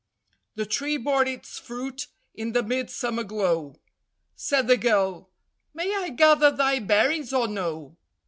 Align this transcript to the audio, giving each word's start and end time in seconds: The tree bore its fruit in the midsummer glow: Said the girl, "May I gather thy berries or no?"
The 0.55 0.65
tree 0.65 0.97
bore 0.97 1.27
its 1.27 1.59
fruit 1.59 2.07
in 2.33 2.53
the 2.53 2.63
midsummer 2.63 3.23
glow: 3.23 3.75
Said 4.35 4.65
the 4.65 4.75
girl, 4.75 5.29
"May 5.75 5.95
I 5.95 6.09
gather 6.09 6.49
thy 6.49 6.79
berries 6.79 7.31
or 7.31 7.47
no?" 7.47 7.95